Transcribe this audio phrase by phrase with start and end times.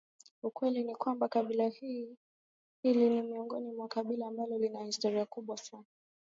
[0.43, 2.09] Ukweli ni kwamba kabila hili
[2.83, 5.83] ni miongoni mwa kabila ambalo lina historia kubwa sana